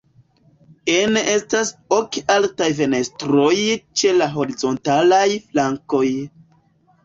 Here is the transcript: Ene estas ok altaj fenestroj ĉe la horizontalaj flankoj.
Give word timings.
Ene 0.93 1.21
estas 1.33 1.71
ok 1.97 2.17
altaj 2.37 2.71
fenestroj 2.81 3.53
ĉe 4.03 4.17
la 4.19 4.33
horizontalaj 4.41 5.25
flankoj. 5.39 6.07